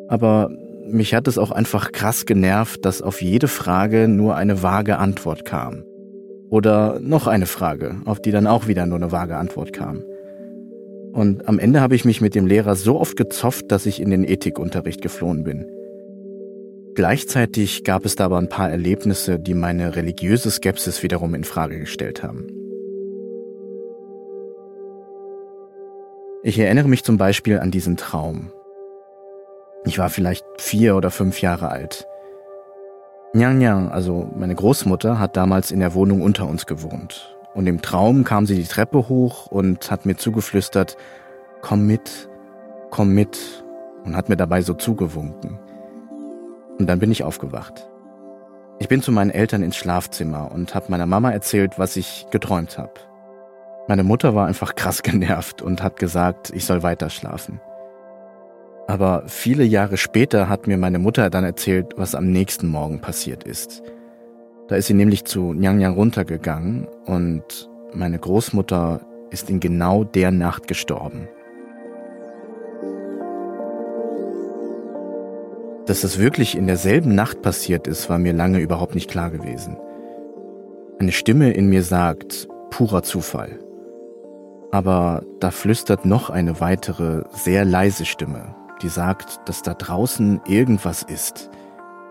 [0.08, 0.48] Aber
[0.88, 5.44] mich hat es auch einfach krass genervt, dass auf jede Frage nur eine vage Antwort
[5.44, 5.84] kam.
[6.50, 10.02] Oder noch eine Frage, auf die dann auch wieder nur eine vage Antwort kam.
[11.12, 14.10] Und am Ende habe ich mich mit dem Lehrer so oft gezofft, dass ich in
[14.10, 15.66] den Ethikunterricht geflohen bin.
[16.94, 21.78] Gleichzeitig gab es da aber ein paar Erlebnisse, die meine religiöse Skepsis wiederum in Frage
[21.78, 22.48] gestellt haben.
[26.42, 28.50] Ich erinnere mich zum Beispiel an diesen Traum.
[29.84, 32.07] Ich war vielleicht vier oder fünf Jahre alt.
[33.34, 37.36] Nyang Nyang, also meine Großmutter, hat damals in der Wohnung unter uns gewohnt.
[37.54, 40.96] Und im Traum kam sie die Treppe hoch und hat mir zugeflüstert,
[41.60, 42.28] komm mit,
[42.90, 43.38] komm mit,
[44.04, 45.58] und hat mir dabei so zugewunken.
[46.78, 47.86] Und dann bin ich aufgewacht.
[48.78, 52.78] Ich bin zu meinen Eltern ins Schlafzimmer und habe meiner Mama erzählt, was ich geträumt
[52.78, 52.92] habe.
[53.88, 57.60] Meine Mutter war einfach krass genervt und hat gesagt, ich soll weiter schlafen.
[58.88, 63.44] Aber viele Jahre später hat mir meine Mutter dann erzählt, was am nächsten Morgen passiert
[63.44, 63.82] ist.
[64.66, 70.30] Da ist sie nämlich zu Nyang Nyang runtergegangen und meine Großmutter ist in genau der
[70.30, 71.28] Nacht gestorben.
[75.84, 79.76] Dass das wirklich in derselben Nacht passiert ist, war mir lange überhaupt nicht klar gewesen.
[80.98, 83.58] Eine Stimme in mir sagt, purer Zufall.
[84.70, 91.02] Aber da flüstert noch eine weitere, sehr leise Stimme, die sagt, dass da draußen irgendwas
[91.02, 91.50] ist.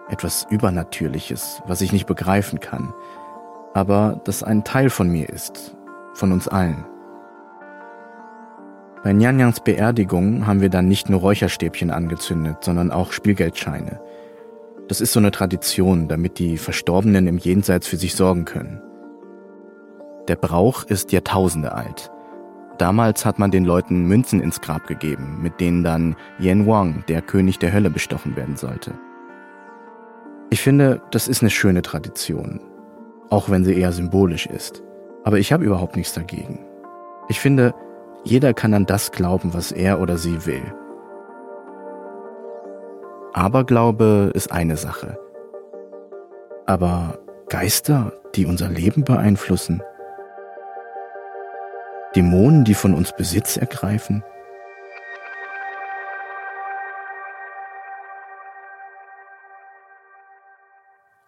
[0.09, 2.93] Etwas Übernatürliches, was ich nicht begreifen kann.
[3.73, 5.75] aber das ein Teil von mir ist,
[6.13, 6.83] von uns allen.
[9.03, 14.01] Bei Nyanyangs Beerdigung haben wir dann nicht nur Räucherstäbchen angezündet, sondern auch Spielgeldscheine.
[14.87, 18.81] Das ist so eine Tradition, damit die Verstorbenen im Jenseits für sich sorgen können.
[20.27, 22.11] Der Brauch ist Jahrtausende alt.
[22.77, 27.21] Damals hat man den Leuten Münzen ins Grab gegeben, mit denen dann Yen Wang, der
[27.21, 28.93] König der Hölle, bestochen werden sollte.
[30.49, 32.61] Ich finde, das ist eine schöne Tradition,
[33.29, 34.83] auch wenn sie eher symbolisch ist.
[35.23, 36.59] Aber ich habe überhaupt nichts dagegen.
[37.29, 37.73] Ich finde,
[38.23, 40.61] jeder kann an das glauben, was er oder sie will.
[43.33, 45.17] Aberglaube ist eine Sache.
[46.65, 49.81] Aber Geister, die unser Leben beeinflussen,
[52.17, 54.23] Dämonen, die von uns Besitz ergreifen?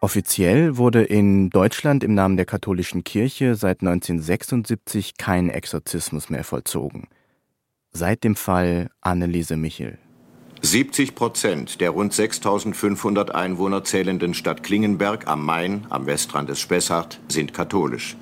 [0.02, 7.08] Offiziell wurde in Deutschland im Namen der katholischen Kirche seit 1976 kein Exorzismus mehr vollzogen.
[7.92, 10.00] Seit dem Fall Anneliese Michel.
[10.64, 17.20] 70 Prozent der rund 6500 Einwohner zählenden Stadt Klingenberg am Main, am Westrand des Spessart,
[17.28, 18.18] sind katholisch.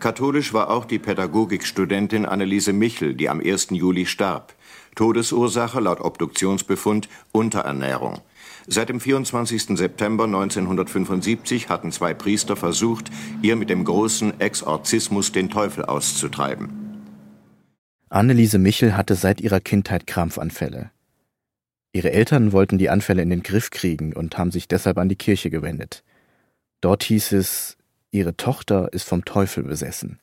[0.00, 3.68] Katholisch war auch die Pädagogikstudentin Anneliese Michel, die am 1.
[3.70, 4.54] Juli starb.
[4.96, 8.18] Todesursache laut Obduktionsbefund Unterernährung.
[8.66, 9.78] Seit dem 24.
[9.78, 13.10] September 1975 hatten zwei Priester versucht,
[13.42, 16.70] ihr mit dem großen Exorzismus den Teufel auszutreiben.
[18.08, 20.90] Anneliese Michel hatte seit ihrer Kindheit Krampfanfälle.
[21.92, 25.16] Ihre Eltern wollten die Anfälle in den Griff kriegen und haben sich deshalb an die
[25.16, 26.04] Kirche gewendet.
[26.80, 27.76] Dort hieß es,
[28.10, 30.18] ihre Tochter ist vom Teufel besessen.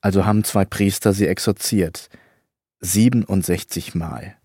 [0.00, 2.08] Also haben zwei Priester sie exorziert.
[2.80, 4.36] 67 Mal.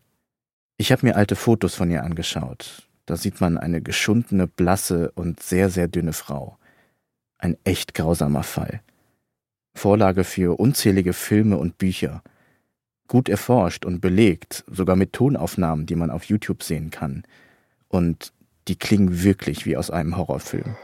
[0.78, 2.88] Ich habe mir alte Fotos von ihr angeschaut.
[3.08, 6.58] Da sieht man eine geschundene, blasse und sehr, sehr dünne Frau.
[7.40, 8.82] Ein echt grausamer Fall.
[9.74, 12.22] Vorlage für unzählige Filme und Bücher.
[13.08, 17.24] Gut erforscht und belegt, sogar mit Tonaufnahmen, die man auf YouTube sehen kann.
[17.88, 18.34] Und
[18.68, 20.76] die klingen wirklich wie aus einem Horrorfilm.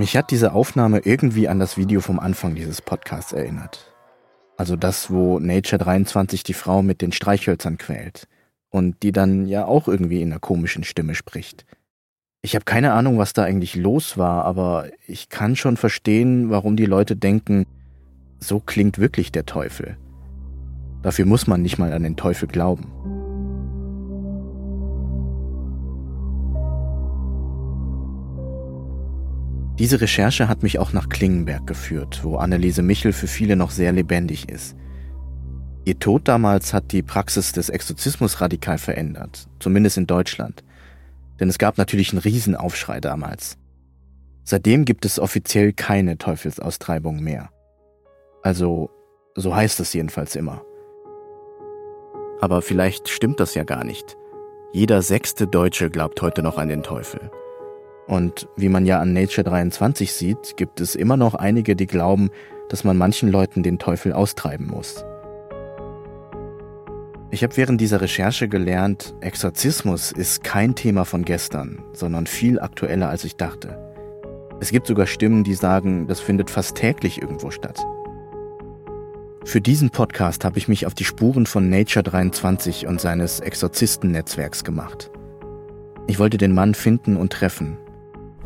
[0.00, 3.92] Mich hat diese Aufnahme irgendwie an das Video vom Anfang dieses Podcasts erinnert.
[4.56, 8.26] Also das, wo Nature 23 die Frau mit den Streichhölzern quält
[8.70, 11.66] und die dann ja auch irgendwie in einer komischen Stimme spricht.
[12.40, 16.76] Ich habe keine Ahnung, was da eigentlich los war, aber ich kann schon verstehen, warum
[16.76, 17.66] die Leute denken,
[18.38, 19.98] so klingt wirklich der Teufel.
[21.02, 23.19] Dafür muss man nicht mal an den Teufel glauben.
[29.80, 33.92] Diese Recherche hat mich auch nach Klingenberg geführt, wo Anneliese Michel für viele noch sehr
[33.92, 34.76] lebendig ist.
[35.86, 40.62] Ihr Tod damals hat die Praxis des Exorzismus radikal verändert, zumindest in Deutschland.
[41.40, 43.56] Denn es gab natürlich einen Riesenaufschrei damals.
[44.44, 47.48] Seitdem gibt es offiziell keine Teufelsaustreibung mehr.
[48.42, 48.90] Also,
[49.34, 50.60] so heißt es jedenfalls immer.
[52.42, 54.18] Aber vielleicht stimmt das ja gar nicht.
[54.74, 57.30] Jeder sechste Deutsche glaubt heute noch an den Teufel.
[58.06, 62.30] Und wie man ja an Nature 23 sieht, gibt es immer noch einige, die glauben,
[62.68, 65.04] dass man manchen Leuten den Teufel austreiben muss.
[67.32, 73.08] Ich habe während dieser Recherche gelernt, Exorzismus ist kein Thema von gestern, sondern viel aktueller
[73.08, 73.78] als ich dachte.
[74.60, 77.80] Es gibt sogar Stimmen, die sagen, das findet fast täglich irgendwo statt.
[79.44, 84.64] Für diesen Podcast habe ich mich auf die Spuren von Nature 23 und seines Exorzistennetzwerks
[84.64, 85.10] gemacht.
[86.08, 87.78] Ich wollte den Mann finden und treffen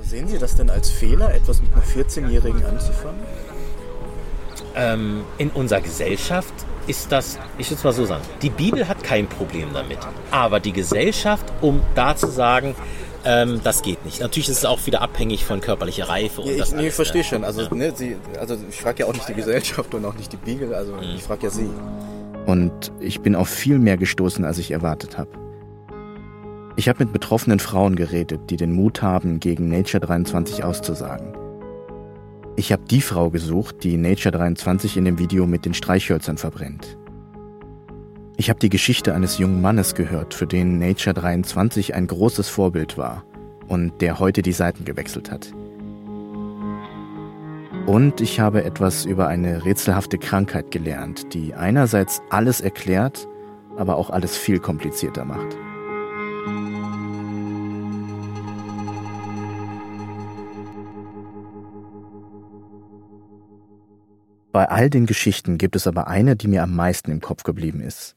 [0.07, 3.21] Sehen Sie das denn als Fehler, etwas mit einer 14-Jährigen anzufangen?
[4.77, 6.53] Ähm, in unserer Gesellschaft
[6.87, 9.99] ist das, ich würde es mal so sagen, die Bibel hat kein Problem damit.
[10.31, 12.75] Aber die Gesellschaft, um da zu sagen,
[13.25, 14.21] ähm, das geht nicht.
[14.21, 16.43] Natürlich ist es auch wieder abhängig von körperlicher Reife.
[16.43, 17.29] Und ja, ich, das nee, alles, ich verstehe ne?
[17.29, 17.45] schon.
[17.45, 17.75] Also, ja.
[17.75, 20.75] ne, Sie, also ich frage ja auch nicht die Gesellschaft und auch nicht die Bibel,
[20.75, 21.15] also mhm.
[21.17, 21.71] ich frage ja Sie.
[22.45, 25.44] Und ich bin auf viel mehr gestoßen, als ich erwartet habe.
[26.77, 31.33] Ich habe mit betroffenen Frauen geredet, die den Mut haben, gegen Nature 23 auszusagen.
[32.57, 36.99] Ich habe die Frau gesucht, die Nature 23 in dem Video mit den Streichhölzern verbrennt.
[38.37, 42.99] Ich habe die Geschichte eines jungen Mannes gehört, für den Nature 23 ein großes Vorbild
[42.99, 43.25] war
[43.69, 45.53] und der heute die Seiten gewechselt hat.
[47.87, 53.29] Und ich habe etwas über eine rätselhafte Krankheit gelernt, die einerseits alles erklärt,
[53.77, 55.57] aber auch alles viel komplizierter macht.
[64.55, 67.81] Bei all den Geschichten gibt es aber eine, die mir am meisten im Kopf geblieben
[67.81, 68.15] ist,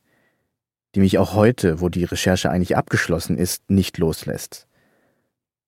[0.93, 4.67] die mich auch heute, wo die Recherche eigentlich abgeschlossen ist, nicht loslässt.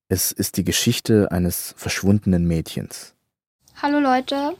[0.10, 3.16] Es ist die Geschichte eines verschwundenen Mädchens.
[3.82, 4.54] Hallo Leute,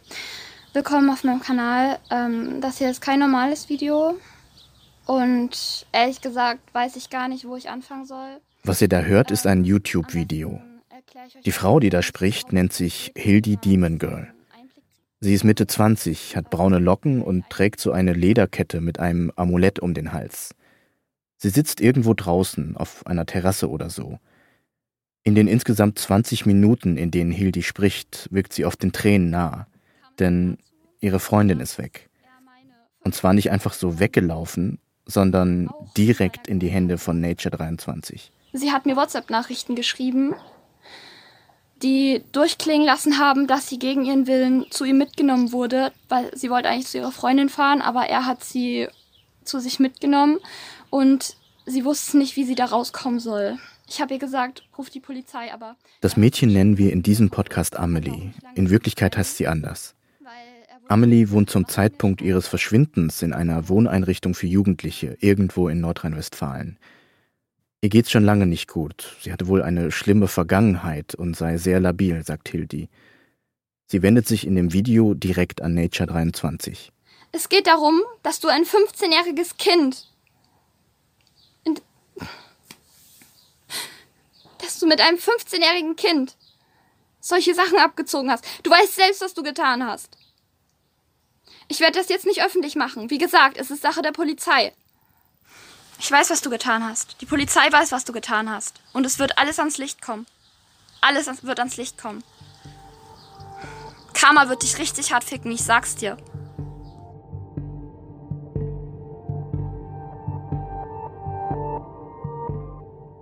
[0.74, 2.00] willkommen auf meinem Kanal.
[2.10, 4.18] Ähm, das hier ist kein normales Video
[5.06, 8.40] und ehrlich gesagt weiß ich gar nicht, wo ich anfangen soll.
[8.64, 10.60] Was ihr da hört, ist ein YouTube-Video.
[11.46, 14.34] Die Frau, die da spricht, nennt sich Hildy Demon Girl.
[15.22, 19.80] Sie ist Mitte 20, hat braune Locken und trägt so eine Lederkette mit einem Amulett
[19.80, 20.56] um den Hals.
[21.36, 24.20] Sie sitzt irgendwo draußen, auf einer Terrasse oder so.
[25.24, 29.68] In den insgesamt 20 Minuten, in denen Hildi spricht, wirkt sie oft den Tränen nah.
[30.20, 30.58] Denn
[31.02, 32.10] ihre Freundin ist weg.
[33.04, 38.32] Und zwar nicht einfach so weggelaufen, sondern direkt in die Hände von Nature 23.
[38.54, 40.34] Sie hat mir WhatsApp-Nachrichten geschrieben
[41.82, 46.50] die durchklingen lassen haben, dass sie gegen ihren Willen zu ihm mitgenommen wurde, weil sie
[46.50, 48.88] wollte eigentlich zu ihrer Freundin fahren, aber er hat sie
[49.44, 50.40] zu sich mitgenommen
[50.90, 53.58] und sie wusste nicht, wie sie da rauskommen soll.
[53.88, 55.76] Ich habe ihr gesagt, ruf die Polizei, aber.
[56.02, 58.34] Das Mädchen nennen wir in diesem Podcast Amelie.
[58.54, 59.96] In Wirklichkeit heißt sie anders.
[60.88, 66.78] Amelie wohnt zum Zeitpunkt ihres Verschwindens in einer Wohneinrichtung für Jugendliche irgendwo in Nordrhein-Westfalen.
[67.82, 69.16] Ihr geht's schon lange nicht gut.
[69.22, 72.90] Sie hatte wohl eine schlimme Vergangenheit und sei sehr labil, sagt Hildi.
[73.88, 76.92] Sie wendet sich in dem Video direkt an Nature 23.
[77.32, 80.08] Es geht darum, dass du ein 15-jähriges Kind.
[84.60, 86.36] dass du mit einem 15-jährigen Kind
[87.20, 88.46] solche Sachen abgezogen hast.
[88.62, 90.16] Du weißt selbst, was du getan hast.
[91.68, 93.10] Ich werde das jetzt nicht öffentlich machen.
[93.10, 94.74] Wie gesagt, es ist Sache der Polizei.
[96.00, 97.18] Ich weiß, was du getan hast.
[97.20, 98.82] Die Polizei weiß, was du getan hast.
[98.94, 100.26] Und es wird alles ans Licht kommen.
[101.02, 102.24] Alles wird ans Licht kommen.
[104.14, 106.18] Karma wird dich richtig hart ficken, ich sag's dir.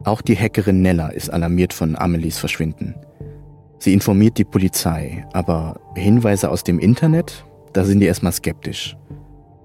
[0.06, 2.96] Auch die Hackerin Nella ist alarmiert von Amelies Verschwinden.
[3.80, 8.96] Sie informiert die Polizei, aber Hinweise aus dem Internet, da sind die erstmal skeptisch.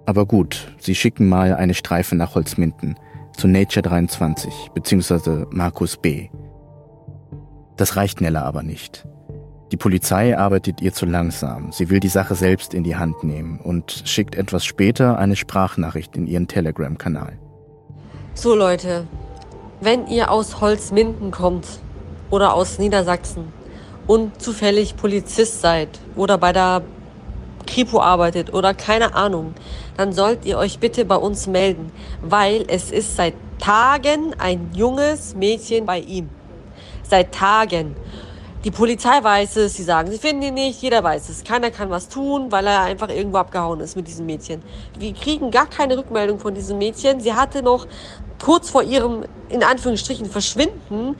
[0.06, 2.96] Aber gut, sie schicken mal eine Streife nach Holzminden
[3.36, 5.46] zu Nature 23 bzw.
[5.50, 6.28] Markus B.
[7.76, 9.06] Das reicht Nella aber nicht.
[9.70, 11.72] Die Polizei arbeitet ihr zu langsam.
[11.72, 16.14] Sie will die Sache selbst in die Hand nehmen und schickt etwas später eine Sprachnachricht
[16.14, 17.38] in ihren Telegram-Kanal.
[18.34, 19.06] So Leute,
[19.80, 21.66] wenn ihr aus Holzminden kommt
[22.30, 23.44] oder aus Niedersachsen
[24.06, 26.82] und zufällig Polizist seid oder bei der
[27.66, 29.54] Kripo arbeitet oder keine Ahnung,
[29.96, 35.34] dann sollt ihr euch bitte bei uns melden, weil es ist seit Tagen ein junges
[35.34, 36.28] Mädchen bei ihm.
[37.08, 37.94] Seit Tagen.
[38.64, 41.42] Die Polizei weiß es, sie sagen, sie finden ihn nicht, jeder weiß es.
[41.42, 44.62] Keiner kann was tun, weil er einfach irgendwo abgehauen ist mit diesem Mädchen.
[44.96, 47.18] Wir kriegen gar keine Rückmeldung von diesem Mädchen.
[47.18, 47.88] Sie hatte noch
[48.40, 51.16] kurz vor ihrem, in Anführungsstrichen, Verschwinden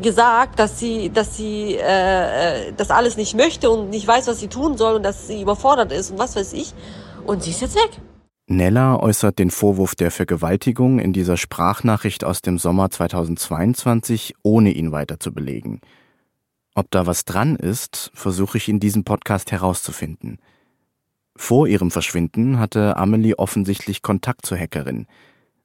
[0.00, 4.40] gesagt, dass sie, dass sie äh, äh, das alles nicht möchte und nicht weiß, was
[4.40, 6.72] sie tun soll und dass sie überfordert ist und was weiß ich.
[7.26, 8.00] Und sie ist jetzt weg.
[8.50, 14.90] Nella äußert den Vorwurf der Vergewaltigung in dieser Sprachnachricht aus dem Sommer 2022, ohne ihn
[14.90, 15.82] weiter zu belegen.
[16.74, 20.38] Ob da was dran ist, versuche ich in diesem Podcast herauszufinden.
[21.36, 25.06] Vor ihrem Verschwinden hatte Amelie offensichtlich Kontakt zur Hackerin–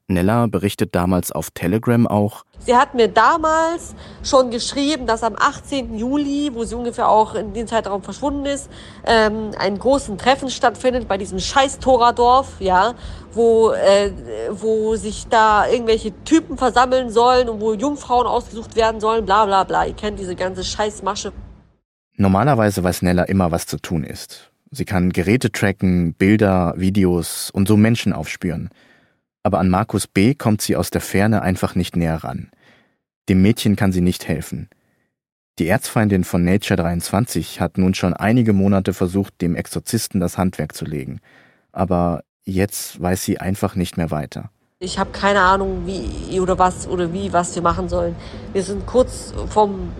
[0.07, 2.43] Nella berichtet damals auf Telegram auch.
[2.59, 5.97] Sie hat mir damals schon geschrieben, dass am 18.
[5.97, 8.69] Juli, wo sie ungefähr auch in dem Zeitraum verschwunden ist,
[9.05, 12.95] ähm, ein großen Treffen stattfindet bei diesem scheiß Toradorf, ja,
[13.31, 14.11] wo, äh,
[14.51, 19.63] wo sich da irgendwelche Typen versammeln sollen und wo Jungfrauen ausgesucht werden sollen, bla bla
[19.63, 19.85] bla.
[19.85, 21.31] Ihr kennt diese ganze Scheißmasche.
[22.17, 24.51] Normalerweise weiß Nella immer, was zu tun ist.
[24.69, 28.69] Sie kann Geräte tracken, Bilder, Videos und so Menschen aufspüren
[29.43, 30.33] aber an Markus B.
[30.33, 32.49] kommt sie aus der Ferne einfach nicht näher ran.
[33.29, 34.69] Dem Mädchen kann sie nicht helfen.
[35.59, 40.73] Die Erzfeindin von Nature 23 hat nun schon einige Monate versucht, dem Exorzisten das Handwerk
[40.73, 41.19] zu legen.
[41.71, 44.49] Aber jetzt weiß sie einfach nicht mehr weiter.
[44.79, 48.15] Ich habe keine Ahnung, wie oder was oder wie, was wir machen sollen.
[48.51, 49.93] Wir sind kurz vom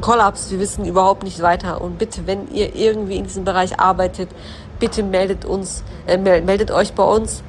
[0.00, 1.80] Kollaps, wir wissen überhaupt nicht weiter.
[1.80, 4.30] Und bitte, wenn ihr irgendwie in diesem Bereich arbeitet,
[4.78, 7.42] bitte meldet uns, äh, meldet euch bei uns.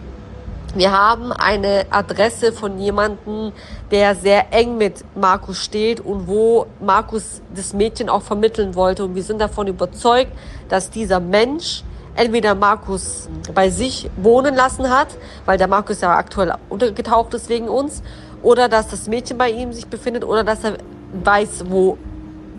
[0.74, 3.52] Wir haben eine Adresse von jemandem,
[3.92, 9.04] der sehr eng mit Markus steht und wo Markus das Mädchen auch vermitteln wollte.
[9.04, 10.32] Und wir sind davon überzeugt,
[10.70, 11.84] dass dieser Mensch
[12.16, 15.10] entweder Markus bei sich wohnen lassen hat,
[15.46, 18.02] weil der Markus ja aktuell untergetaucht ist wegen uns,
[18.42, 20.78] oder dass das Mädchen bei ihm sich befindet, oder dass er
[21.24, 21.98] weiß, wo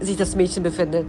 [0.00, 1.06] sich das Mädchen befindet.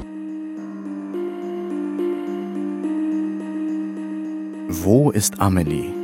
[4.70, 6.03] Wo ist Amelie?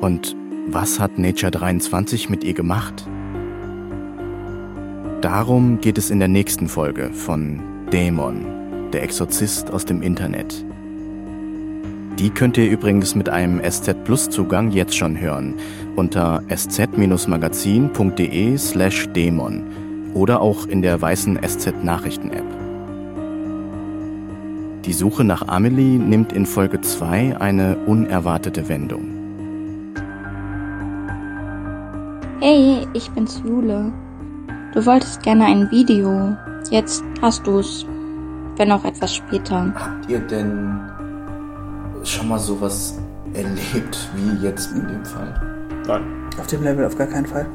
[0.00, 0.36] Und
[0.68, 3.04] was hat Nature 23 mit ihr gemacht?
[5.20, 8.46] Darum geht es in der nächsten Folge von Dämon,
[8.92, 10.64] der Exorzist aus dem Internet.
[12.18, 15.54] Die könnt ihr übrigens mit einem SZ Plus Zugang jetzt schon hören
[15.96, 19.64] unter sz-magazin.de slash Dämon
[20.14, 22.44] oder auch in der weißen SZ Nachrichten App.
[24.84, 29.17] Die Suche nach Amelie nimmt in Folge 2 eine unerwartete Wendung.
[32.40, 33.92] Hey, ich bin's Jule.
[34.72, 36.36] Du wolltest gerne ein Video.
[36.70, 37.84] Jetzt hast du's.
[38.56, 39.74] Wenn auch etwas später.
[39.74, 40.80] Habt ihr denn
[42.04, 42.96] schon mal sowas
[43.34, 45.34] erlebt wie jetzt in dem Fall?
[45.88, 46.04] Nein.
[46.38, 47.46] Auf dem Level auf gar keinen Fall.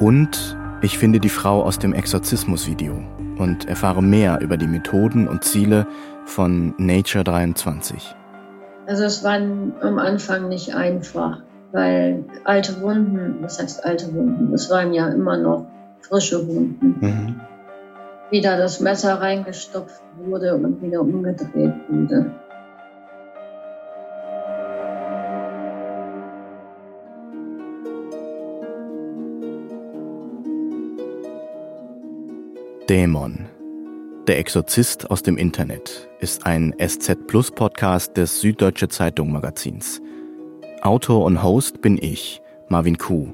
[0.00, 2.94] Und ich finde die Frau aus dem Exorzismus-Video
[3.36, 5.86] und erfahre mehr über die Methoden und Ziele
[6.24, 8.14] von Nature 23.
[8.86, 14.52] Also es war am Anfang nicht einfach, weil alte Wunden, was heißt alte Wunden?
[14.54, 15.66] Es waren ja immer noch
[16.00, 16.96] frische Wunden.
[17.00, 17.40] Mhm.
[18.30, 22.32] Wieder das Messer reingestopft wurde und wieder umgedreht wurde.
[32.88, 33.46] Dämon.
[34.28, 40.00] Der Exorzist aus dem Internet ist ein SZ Plus Podcast des Süddeutsche Zeitung Magazins.
[40.82, 43.28] Autor und Host bin ich, Marvin Kuh.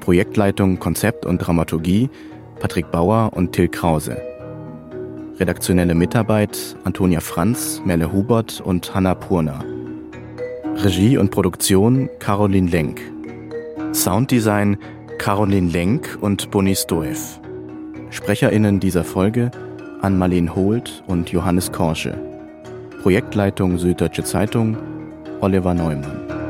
[0.00, 2.10] Projektleitung, Konzept und Dramaturgie
[2.60, 4.16] Patrick Bauer und Till Krause.
[5.38, 9.64] Redaktionelle Mitarbeit Antonia Franz, Merle Hubert und Hanna Purner.
[10.76, 13.00] Regie und Produktion Caroline Lenk.
[13.92, 14.78] Sounddesign
[15.18, 17.40] Caroline Lenk und Bonnie Stoev.
[18.10, 19.50] SprecherInnen dieser Folge
[20.02, 22.18] Ann-Marleen Holt und Johannes Korsche.
[23.02, 24.76] Projektleitung Süddeutsche Zeitung
[25.42, 26.41] Oliver Neumann.